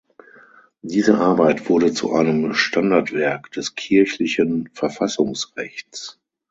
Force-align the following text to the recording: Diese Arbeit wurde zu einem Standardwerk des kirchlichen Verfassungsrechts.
Diese 0.81 1.19
Arbeit 1.19 1.69
wurde 1.69 1.93
zu 1.93 2.11
einem 2.13 2.55
Standardwerk 2.55 3.51
des 3.51 3.75
kirchlichen 3.75 4.67
Verfassungsrechts. 4.73 6.19